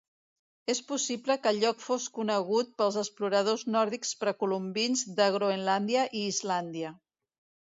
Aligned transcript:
És 0.73 0.79
possible 0.91 1.35
que 1.43 1.51
el 1.55 1.59
lloc 1.63 1.83
fos 1.87 2.07
conegut 2.15 2.71
pels 2.83 2.97
exploradors 3.03 3.67
nòrdics 3.77 4.15
precolombins 4.25 5.05
de 5.21 5.29
Groenlàndia 5.37 6.09
i 6.23 6.27
Islàndia. 6.33 6.97